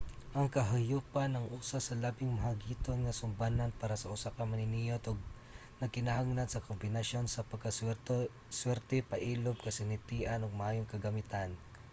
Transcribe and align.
ang 0.37 0.47
kahayupan 0.57 1.29
ang 1.33 1.45
usa 1.61 1.77
sa 1.83 1.95
labing 2.03 2.31
mahagiton 2.35 2.99
nga 3.01 3.17
sumbanan 3.21 3.77
para 3.79 3.95
sa 4.01 4.11
usa 4.15 4.29
ka 4.37 4.43
maniniyot 4.51 5.03
ug 5.11 5.19
nagkinahanglan 5.81 6.49
sa 6.51 6.65
kombinasyon 6.67 7.25
sa 7.29 7.45
pagkaswerte 7.51 8.97
pailob 9.09 9.55
kasinatian 9.65 10.43
ug 10.45 10.59
maayong 10.59 10.91
kagamitan 10.93 11.49